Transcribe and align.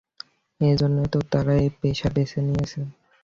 এজন্যই 0.61 1.09
তো 1.13 1.19
তারা 1.31 1.53
এই 1.57 1.69
পেশা 1.79 2.07
বেছে 2.15 2.39
নিয়েছে। 2.47 2.79